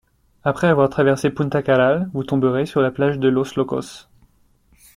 Après 0.43 0.65
avoir 0.65 0.89
traversé 0.89 1.29
Punta 1.29 1.61
Carral 1.61 2.09
vous 2.15 2.23
tomberez 2.23 2.65
sur 2.65 2.81
la 2.81 2.89
plage 2.89 3.19
de 3.19 3.27
Los 3.27 3.53
Locos. 3.55 4.07